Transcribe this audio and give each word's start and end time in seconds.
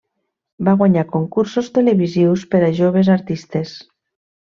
Va 0.69 0.73
guanyar 0.79 1.03
concursos 1.11 1.71
televisius 1.77 2.49
per 2.55 2.65
a 2.69 2.73
joves 2.83 3.15
artistes. 3.23 3.81